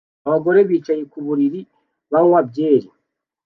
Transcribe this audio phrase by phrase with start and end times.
[0.27, 1.61] Abagore bicaye ku buriri
[2.11, 2.87] banywa byeri